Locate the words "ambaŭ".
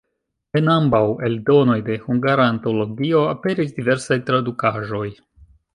0.75-1.01